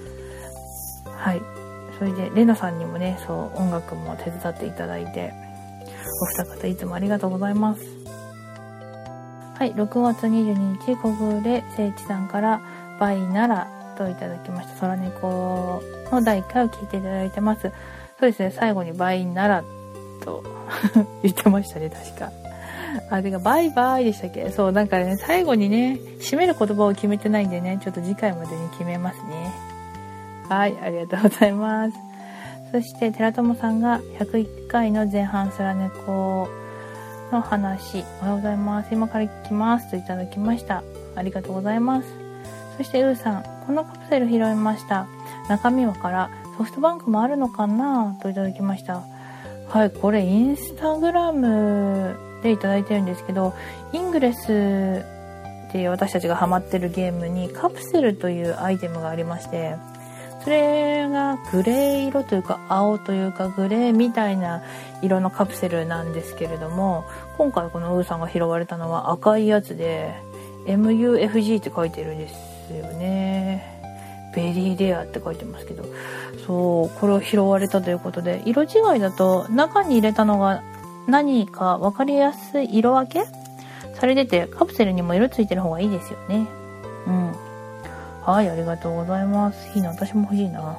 [1.16, 1.40] はい。
[1.98, 5.32] それで、レナさんにもね、そう、音楽も手伝っていただいて、
[6.22, 7.82] お二方いつもありがとうございます。
[9.58, 12.60] はい、6月22日、小暮聖一さんから、
[13.00, 14.80] バイならといただきました。
[14.80, 17.72] 空猫の第1回を聞いていただいてます。
[18.18, 19.64] そうですね、最後にバイなら
[20.22, 20.42] と
[21.22, 22.45] 言ってましたね、確か。
[23.10, 24.50] あ、てか、バイバイでしたっけ？
[24.50, 29.52] そう、なんかね、最後にね、締める言葉を決めてないんでね、ちょっと次回までに決めますね。
[30.48, 31.92] はい、ありがとうございます。
[32.72, 36.48] そして、寺友さんが101回の前半スラ猫
[37.32, 38.88] の話、おはようございます。
[38.92, 40.82] 今から聞きますといただきました。
[41.14, 42.08] ありがとうございます。
[42.76, 45.06] そして、うーさん、このカプセル拾いました。
[45.48, 48.16] 中身はからソフトバンクもあるのかな？
[48.20, 49.02] といただきました。
[49.68, 53.54] はい、これインスタグラムでいただいてるんですけど、
[53.92, 55.04] イングレス
[55.68, 59.76] っていう私たちがハマってるゲームにカプセルというアイテムがありまして、
[60.42, 64.62] それがグレー色というか青というかグレーみたいな
[65.02, 67.04] 色のカプセルなんですけれども、
[67.36, 70.14] 今回このウーさんが拾われたのは赤いやつで、
[70.66, 73.74] MUFG って書いてるんですよね。
[74.34, 75.84] ベリーレアって書いてますけど、
[76.46, 80.62] そう、これを拾われたということで、色違いだと中に入れたのが
[81.06, 83.24] 何か分かりやすい色分け？
[83.94, 86.46] されてて、カプセルにも色ついてる方がいいですよね。
[87.06, 87.32] うん。
[88.22, 89.70] はい、ありがとうございます。
[89.76, 90.78] いいな、私も欲しいな。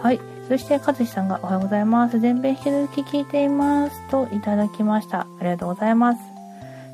[0.00, 0.20] はい。
[0.48, 2.20] そして、かずしさんがおはようございます。
[2.20, 4.08] 全編引き続き聞いています。
[4.10, 5.20] といただきました。
[5.20, 6.20] ありがとうございます。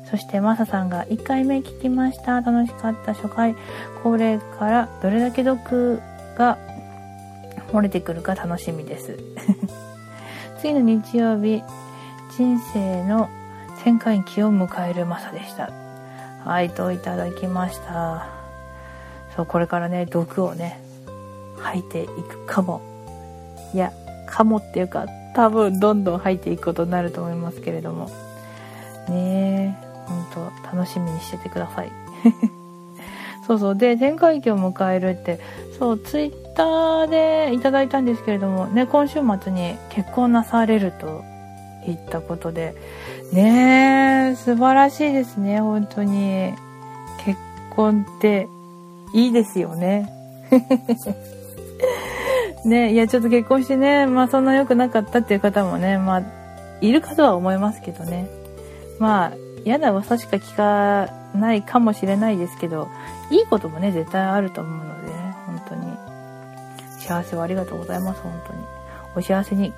[0.09, 2.39] そして、まささんが1回目聞きました。
[2.41, 3.55] 楽しかった初回。
[4.01, 6.01] これからどれだけ毒
[6.37, 6.57] が
[7.71, 9.17] 漏れてくるか楽しみです。
[10.61, 11.63] 次の日曜日、
[12.37, 13.29] 人生の
[13.83, 15.69] 旋回期を迎えるマサでした。
[16.45, 18.29] はい、といただきました。
[19.35, 20.81] そう、これからね、毒をね、
[21.57, 22.81] 吐いていくかも。
[23.73, 23.91] いや、
[24.27, 28.09] かもっていうか、多分どんどん吐いていくことになると思いますけれども。
[29.09, 31.91] ねえ、ほんと楽しみにしててください。
[33.45, 33.75] そうそう。
[33.75, 35.39] で、全回期を迎えるって、
[35.77, 41.29] そう、ツイッターでいただいたんですけれども、ね、今週末に結婚なされると
[41.85, 42.75] 言ったことで、
[43.33, 46.53] ねえ、素晴らしいですね、本当に。
[47.25, 47.39] 結
[47.75, 48.47] 婚って
[49.13, 50.11] いいですよね。
[52.65, 56.23] ねいや、ちょっと結婚してね、まあそんな良くなかったっていう方もね、まあ、
[56.81, 58.27] いるかとは思いますけどね。
[58.99, 59.31] まあ、
[59.65, 62.89] 嫌な噂しか聞かないかもしれないですけど、
[63.31, 65.97] いいこともね、絶対あると思うのでね、本当に。
[66.99, 68.59] 幸せをありがとうございます、本当に。
[69.15, 69.73] お幸せに。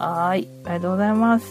[0.00, 1.46] はい、ありがとうございます。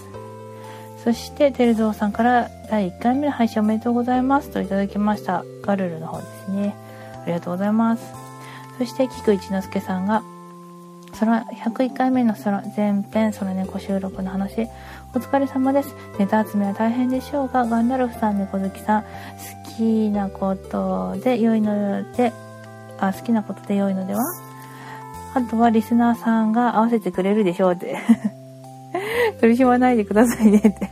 [1.03, 5.45] そして、てるぞうさんから第1回目の配信おめでとうございますといただきました。
[5.61, 6.75] ガルルの方ですね。
[7.23, 8.03] ありがとうございます。
[8.77, 10.23] そして、菊一之輔さんが、
[11.19, 14.67] 空、101回目の空、前編、空猫収録の話、
[15.13, 15.95] お疲れ様です。
[16.17, 19.07] ネタ集めは大変でしょうが、ガンダルフさん、猫好きさん、好
[19.77, 22.33] きなことで良いので、
[22.99, 24.21] あ、好きなことで良いのでは？
[25.35, 27.97] あとはリスナーさんが合わせてくれるでしょうって。
[29.39, 30.89] 取り締まないでくださいねって。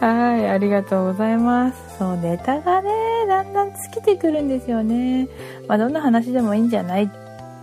[0.00, 1.98] はい、ありがとうございます。
[1.98, 2.90] そう、ネタがね、
[3.26, 5.28] だんだん尽きてくるんですよね。
[5.66, 7.10] まあ、どんな話でもいいんじゃない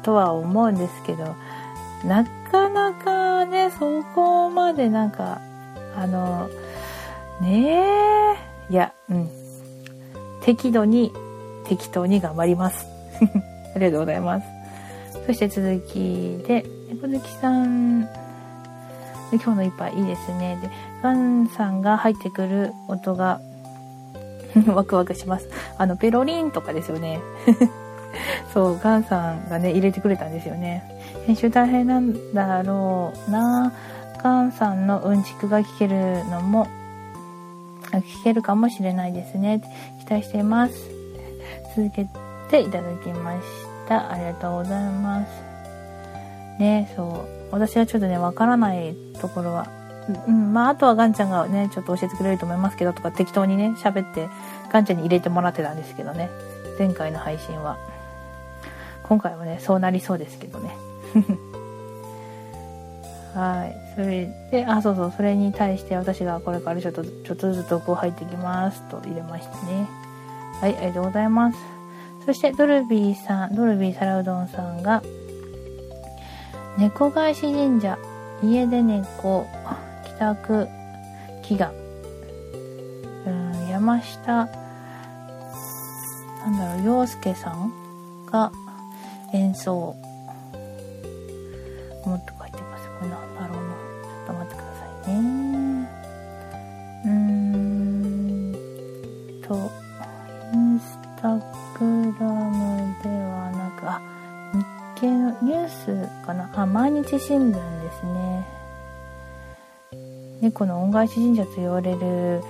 [0.04, 1.36] とは思うんですけど、
[2.06, 5.40] なかなかね、そこまでなんか、
[5.96, 6.50] あの、
[7.42, 7.84] ね
[8.70, 9.30] え、いや、うん。
[10.42, 11.12] 適度に、
[11.66, 12.88] 適当に頑張ります。
[13.76, 14.48] ありがとうございます。
[15.28, 18.10] そして続きで、猫好きさん、
[19.32, 20.60] で今日の一杯いいですね。
[20.62, 20.70] で、
[21.02, 23.39] ガンさんが入ってくる音が、
[24.67, 25.50] ワクワクします。
[25.78, 27.20] あの、ペロリンとかですよね。
[28.54, 30.84] そう、ガンさんがね、入れてくれたんですよね。
[31.26, 33.72] 編集大変なんだろうな。
[34.22, 36.67] ガンさんのうんちくが聞けるのも、
[37.91, 39.62] 聞けるかもしれないですね。
[40.06, 40.74] 期待しています。
[41.76, 42.06] 続け
[42.50, 43.48] ていただきまし
[43.88, 44.12] た。
[44.12, 45.30] ありがとうございます。
[46.60, 47.40] ね、そう。
[47.52, 49.68] 私はちょっとね、わからないところは
[50.28, 54.30] うん、まあ、あとはガンちゃんがね、ちょっと教えてくれると思いますけど、とか適当にね、喋って、
[54.72, 56.30] ガンちゃんに入れてもらってたんですけどね。
[56.80, 57.78] 前回の配信は。
[59.04, 60.76] 今回はね、そうなりそうですけどね。
[63.36, 63.78] はい。
[63.96, 69.88] それで、あ、そうそう、それに対して私がこれからちょっと、ちょっとずつ毒を入ってきますと入れましたね。
[70.60, 71.60] はい、ありがとうございます。
[72.26, 75.02] そして、ドルビーさん、ドルビーサラうどんさんが、
[76.77, 77.97] 猫返し神社、
[78.43, 79.47] 家で猫、
[80.05, 80.67] 帰宅、
[81.43, 81.73] 祈願。
[83.25, 84.47] うん、山下、
[86.45, 87.71] なんだろう、洋介さん
[88.31, 88.51] が
[89.34, 89.95] 演奏。
[92.05, 92.25] もっ
[107.12, 108.45] あ、毎日新聞ですね。
[110.41, 112.41] 猫の恩返し神社と言われる、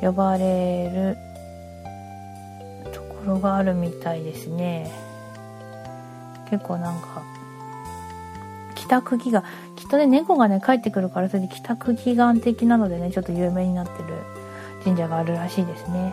[0.00, 1.16] 呼ばれる
[2.92, 4.90] ところがあるみたいですね。
[6.50, 7.22] 結構なんか、
[8.74, 9.42] 帰宅祈願。
[9.76, 14.18] きっとね、猫がね、帰ってくるから、それで帰宅祈願的なのでね、ちょっと有名になってる
[14.84, 16.12] 神社があるらしいですね。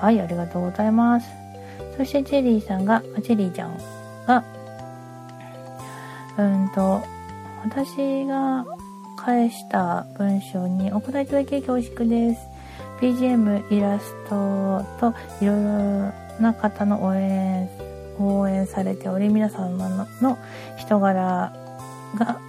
[0.00, 1.28] はい、ありがとうございます。
[1.96, 3.78] そして、チェリーさんが、チェリーちゃん
[4.26, 4.44] が、
[6.38, 7.02] うんと、
[7.64, 8.64] 私が
[9.16, 12.40] 返した文章にお答えいただけ恐縮です。
[13.00, 17.68] BGM、イラストといろいろな方の応援、
[18.18, 20.38] 応援されており、皆様のの
[20.76, 21.52] 人柄
[22.16, 22.40] が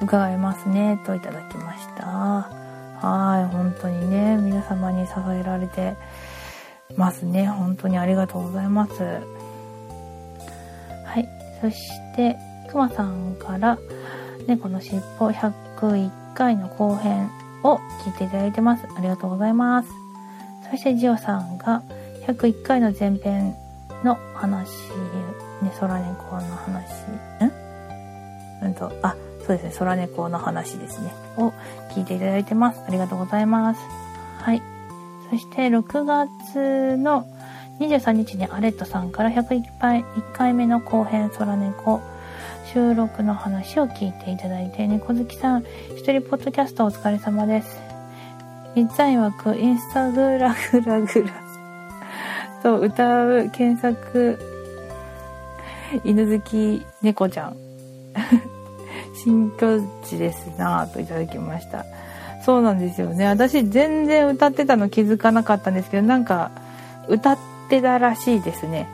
[0.00, 2.06] 伺えますね、といただきました。
[2.06, 5.96] はい、本当にね、皆様に支えられて
[6.96, 7.48] ますね。
[7.48, 9.02] 本当にありがとうございます。
[11.04, 11.28] はい、
[11.60, 12.36] そして、
[12.70, 13.78] くまさんから、
[14.46, 17.30] 猫のしっぽ101回の後編
[17.62, 18.86] を聞いていただいてます。
[18.96, 19.90] ありがとうございます。
[20.70, 21.82] そしてジオさんが
[22.26, 23.54] 101回の前編
[24.04, 24.68] の話、
[25.62, 27.06] ね、空猫の話、
[27.42, 27.52] ん
[28.62, 31.12] うんと、あ、そうですね、空猫の話ですね。
[31.36, 31.52] を
[31.90, 32.80] 聞いていただいてます。
[32.86, 33.80] ありがとうございます。
[34.38, 34.62] はい。
[35.30, 37.26] そして6月の
[37.80, 42.00] 23日にアレットさんから101回 ,1 回目の後編空猫
[42.72, 45.64] 収録の話を聞いていただいて、猫好きさん、
[45.96, 47.76] 一人ポッドキャストお疲れ様です。
[48.76, 51.30] みっちゃん曰く、インスタグラグラグラ
[52.62, 54.38] と歌う検索、
[56.04, 57.56] 犬好き猫ちゃん。
[59.16, 61.84] 新境地ですなぁといただきました。
[62.44, 63.26] そうなんですよね。
[63.26, 66.52] 私全然歌ってたの気づかなかったんですけど、なんか
[67.08, 68.88] 歌ってたらしいですね。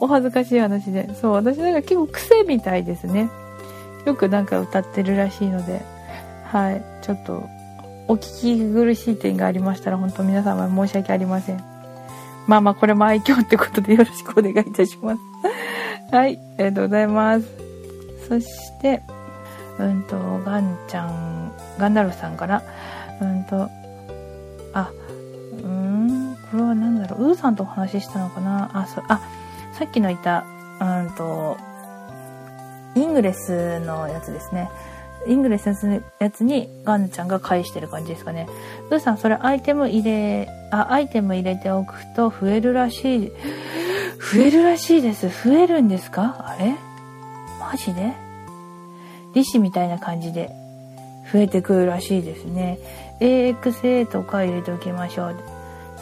[0.00, 1.14] お恥ずかしい話で。
[1.14, 3.30] そう、私なんか結構癖みたいですね。
[4.06, 5.82] よくなんか歌ってるらしいので、
[6.44, 6.82] はい。
[7.02, 7.44] ちょっと、
[8.08, 11.62] お聞き苦しい点がありましたら、本当皆様申し訳ありません。
[12.46, 15.20] まあまあ、これも愛嬌ってことでよろしくお願いいたします。
[16.10, 16.40] はい。
[16.58, 17.46] ありがとうございます。
[18.26, 19.02] そして、
[19.78, 22.62] うんと、ガンちゃん、ガンダルフさんから、
[23.20, 23.68] うんと、
[24.72, 24.90] あ、
[25.62, 29.20] うーん、これは何だろう、ウーさんとお話ししたのかなあ、そ、あ、
[29.80, 30.44] さっきの言った、
[30.78, 31.56] うんと、
[32.94, 34.70] イングレスのやつですね。
[35.26, 38.46] イングレスのやつにガンちゃんが返してる感じですかね。
[38.90, 43.32] ウーさん、それアイテム入れ、あ、アイテム入れておくと増えるらしい。
[44.34, 45.28] 増えるらしいです。
[45.28, 46.44] 増えるんですか？
[46.46, 46.74] あれ？
[47.58, 48.12] マジで？
[49.34, 50.50] 利子みたいな感じで
[51.32, 52.78] 増えてくるらしいですね。
[53.20, 55.36] AXA とか入れておきましょう。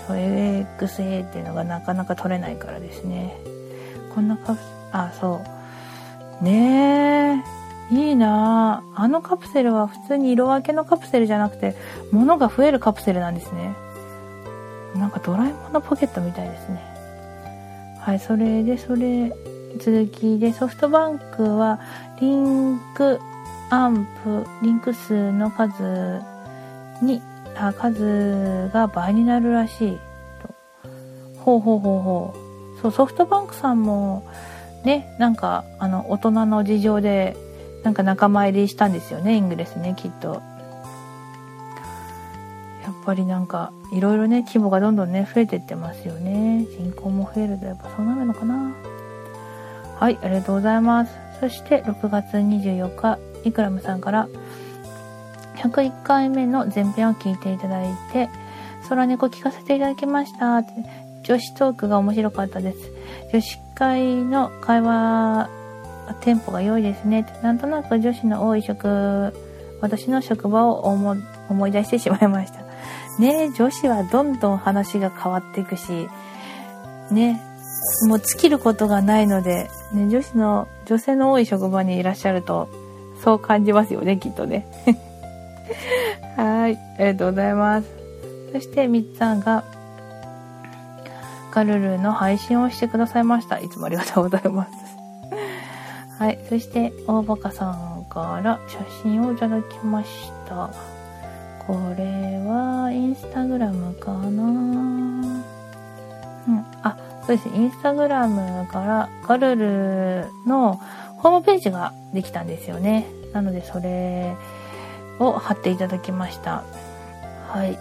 [0.08, 3.36] そう、AXA っていうのがなかなか取れないからですね。
[4.18, 5.40] こんなカプあ、そ
[6.40, 6.44] う。
[6.44, 7.44] ね
[7.92, 7.94] え。
[7.94, 11.76] いいなああのカプセルは普通に色分けのカプセルじゃなくて、
[12.10, 13.76] 物が増えるカプセルなんですね。
[14.96, 16.82] なんかドラえもんのポケットみたいですね。
[18.00, 19.32] はい、それで、それ、
[19.78, 21.78] 続きで、ソフトバンクは、
[22.20, 23.20] リンク
[23.70, 26.20] アンプ、リンク数の数
[27.00, 27.22] に、
[27.54, 29.98] あ数が倍になるらしい
[30.42, 30.52] と。
[31.38, 32.47] ほうほうほうほう。
[32.82, 34.24] そう、ソフトバンクさんも、
[34.84, 37.36] ね、なんか、あの、大人の事情で、
[37.84, 40.42] なんか仲間入りしたんですよね、イングレスね、きっと。
[42.84, 46.64] やっぱりなんか、いろいろね、規模がどんどんね、増えてってますよね。
[46.78, 48.72] 人口も増えるとやっぱそうなるのかな。
[49.98, 51.12] はい、ありがとうございます。
[51.40, 54.28] そして、6月24日、イクラムさんから、
[55.56, 58.30] 101回目の前編を聞いていただいて、
[58.88, 61.07] 空猫聞かせていただきましたって。
[61.22, 62.78] 女子トークが面白かったです。
[63.32, 65.50] 女子会の会話
[66.20, 67.20] テンポが良いですね。
[67.20, 69.32] ってなんとなく女子の多い職
[69.80, 72.68] 私の職場を思い出してしまいました。
[73.18, 76.08] ね女子はどんどん話が変わっていくし
[77.10, 77.40] ね
[78.06, 82.68] もう尽きることがないので、ね、女子の女性の多い職場にいらっしゃると
[83.22, 84.66] そう感じますよねきっとね。
[86.36, 87.88] はいありがとうございます。
[88.52, 89.64] そしてみっつんが
[91.58, 93.58] ガルルの配信をしてくださいました。
[93.58, 94.70] いつもありがとうございます。
[96.22, 96.38] はい。
[96.48, 100.70] そして大バカさんから写真をいただきました。
[101.66, 104.18] これはインスタグラムかな。
[104.18, 104.24] う
[106.52, 106.64] ん。
[106.84, 106.96] あ
[107.26, 107.48] そうです。
[107.50, 107.58] ね。
[107.58, 110.80] インスタグラムからガルルの
[111.16, 113.04] ホームページができたんですよね。
[113.32, 114.36] なのでそれ
[115.18, 116.62] を貼っていただきました。
[117.48, 117.76] はい。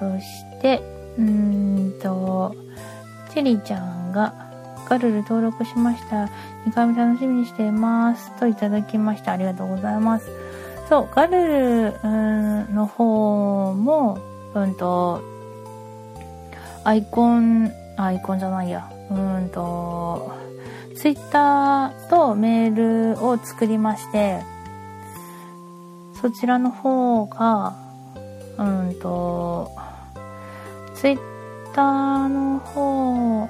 [0.00, 0.80] そして
[1.18, 2.54] うーんと
[3.32, 4.34] チェリーちゃんが
[4.88, 6.28] ガルル登録しました。
[6.66, 8.30] 2回目楽しみにしています。
[8.38, 9.32] といただきました。
[9.32, 10.26] ありがとうございます。
[10.90, 14.18] そうガルルの方も
[14.54, 15.22] うんと
[16.84, 18.90] アイコンアイコンじゃないや。
[19.10, 20.32] うんと
[20.96, 24.40] ツイッターとメールを作りまして
[26.20, 27.74] そちらの方が
[28.58, 29.70] うんと
[30.94, 31.31] ツイッ
[31.74, 33.48] ターの方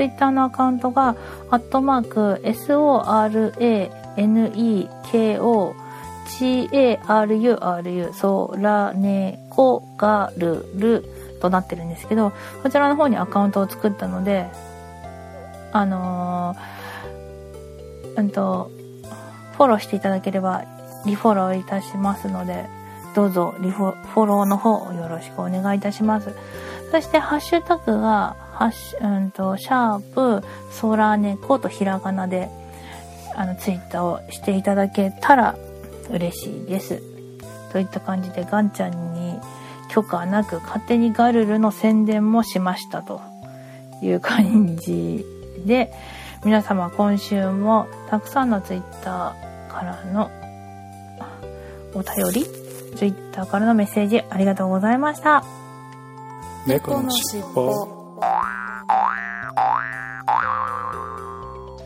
[0.00, 1.14] ツイッターのアカウントが、
[1.50, 3.90] アットマーク、SORANEKO、
[6.40, 11.04] GARURU、ソラネコガルル
[11.42, 12.32] となってるんですけど、
[12.62, 14.48] こちらの方にアカウントを作ったので、
[15.72, 18.70] あのー、うんと、
[19.56, 20.64] フォローしていただければ、
[21.04, 22.68] リフォローいたしますので、
[23.14, 26.34] どうぞリフォフォローの方よろしくお願いいたします。
[26.90, 32.48] そして、ハッシュタグが、ハッシュ、うんと、シャープ、ソーラーネコとひらがなで、
[33.34, 35.56] あの、ツイッターをしていただけたら
[36.10, 37.02] 嬉しいです。
[37.72, 39.38] といった感じで、ガンちゃんに
[39.88, 43.20] 許可なく勝手にガルルの宣伝もしましたと
[44.02, 45.24] いう感じ
[45.64, 45.92] で、
[46.44, 50.30] 皆様今週もたくさんのツイッターからの
[51.94, 52.46] お便り、
[52.96, 55.59] ツイッターからのメッセージありがとうございました。
[56.66, 57.70] 猫のしっぽ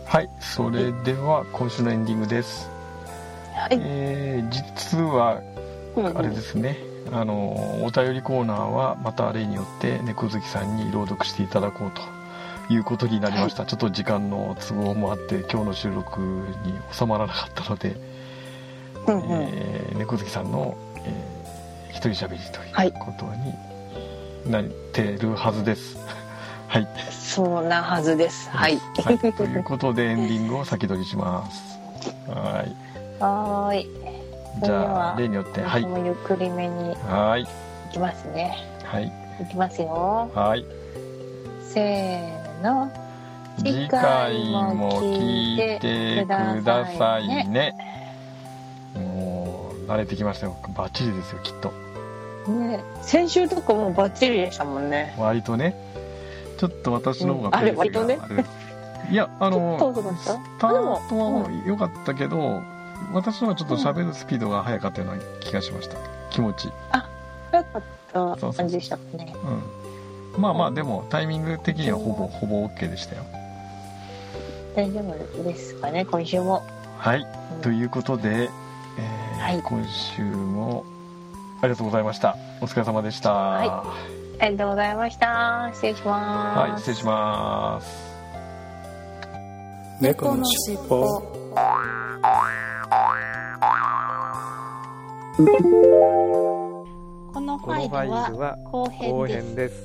[0.07, 2.69] はいそれでは今週のエンディングです、
[3.55, 3.79] はい。
[3.81, 5.41] えー実は
[6.15, 6.77] あれですね、
[7.13, 17.95] あのお便りコーナーはまた例によって猫好きさんに朗読していただこうということになりました、ちょっと時間の都合もあって今日の収録に収まらなかったので、
[19.07, 19.23] うんうん。
[19.31, 22.89] えー猫好きさんの、えー一人喋りとはい。
[22.89, 23.55] いうことに
[24.47, 25.97] なってるはずです
[26.69, 28.51] はい、そうなはずです。
[28.51, 28.79] はい。
[29.05, 31.79] はい、ということでエンディングを先取りします
[32.29, 32.75] はい
[33.21, 33.89] はーい。
[34.63, 37.47] じゃあ例によってはい私もゆっくりめにはいい
[37.93, 38.59] きますね。
[38.83, 40.31] はいいきますよ。
[40.35, 40.65] はい
[41.63, 42.91] せーの。
[43.59, 44.35] 次回
[44.75, 47.73] も聞いてくださいね
[48.95, 51.73] もう慣れてきましたよバッチリですよきっと
[52.49, 55.15] ね、先週とかもうバッチリでしたもんね。
[55.19, 55.75] 割とね。
[56.59, 57.55] ちょっと私の方がうん。
[57.55, 58.19] あれ割とね。
[59.11, 59.77] いやあの
[60.19, 60.27] ス
[60.59, 62.63] タートは良かったけど、
[63.13, 65.97] 私の方がちょっと喋るスピードが速かったような気がしました。
[66.31, 66.67] 気持ち。
[66.67, 66.73] よ
[67.53, 67.83] かっ
[68.13, 69.35] た感じでしたね。
[70.35, 70.43] うん。
[70.43, 73.25] まあまあでもタイミング的にはほぼほぼ OK でしたよ。
[74.75, 76.63] 大丈夫ですかね、今週も。
[76.99, 77.27] はい。
[77.57, 77.61] うん。
[77.63, 78.49] ということで、
[78.99, 79.63] えーはい。
[79.63, 80.94] 今週もあ
[81.67, 85.71] りがとうございましたお疲れ様でしたはありがとうございました。
[85.73, 86.59] 失礼します。
[86.59, 88.15] はい、失礼します
[90.01, 91.07] 猫のしっぽ
[97.33, 99.85] このファイルは後後編です。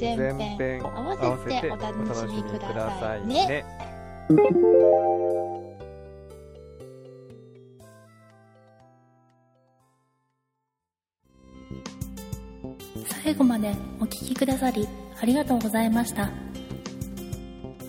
[0.00, 0.88] 前前編合
[1.30, 3.46] わせてお楽ししみくだださいね。
[3.46, 5.09] ね。
[13.60, 14.88] でお聞きくださり
[15.20, 16.30] ありがとうございました。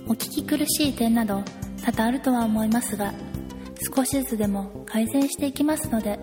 [0.07, 1.41] お聞き苦しい点など
[1.85, 3.13] 多々あるとは思いますが
[3.95, 6.19] 少しずつでも改善していきますので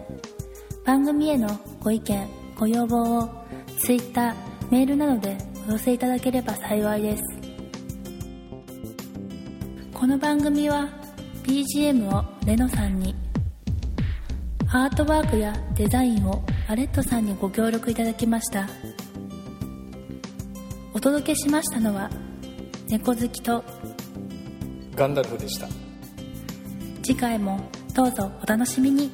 [0.85, 1.49] 番組への
[1.81, 2.29] ご意見
[2.59, 3.31] ご要望を
[3.79, 4.35] Twitter
[4.71, 7.23] メールなどでお寄せいただければ幸いです。
[9.95, 10.89] この番組は
[11.45, 13.15] BGM をレノさんに
[14.71, 18.69] アートワークやデザインをアレットさんにご協力いただきました。
[20.99, 22.11] お届けしましたのは
[22.89, 23.63] 猫好きと
[24.97, 25.69] ガンダルフでした。
[27.05, 27.61] 次回も
[27.95, 29.09] どうぞお楽しみに